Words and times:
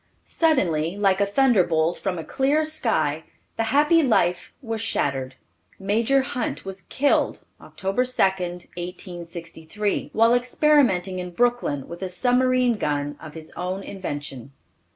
Suddenly, 0.25 0.97
like 0.97 1.21
a 1.21 1.27
thunder 1.27 1.63
bolt 1.63 1.99
from 1.99 2.17
a 2.17 2.23
clear 2.23 2.65
sky, 2.65 3.23
the 3.55 3.65
happy 3.65 4.01
life 4.01 4.51
was 4.59 4.81
shattered. 4.81 5.35
Major 5.77 6.23
Hunt 6.23 6.65
was 6.65 6.81
killed 6.89 7.41
Oct. 7.61 7.75
2, 7.77 7.87
1863, 7.89 10.09
while 10.11 10.33
experimenting 10.33 11.19
in 11.19 11.29
Brooklyn, 11.29 11.87
with 11.87 12.01
a 12.01 12.09
submarine 12.09 12.77
gun 12.77 13.15
of 13.21 13.35
his 13.35 13.51
own 13.51 13.83
invention. 13.83 14.53